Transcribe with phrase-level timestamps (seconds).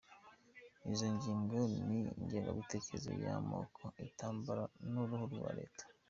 [0.91, 1.57] Izo ngingo
[1.87, 5.83] ni ingengabitekerezo y’amoko, intambara n’uruhare rwa Leta.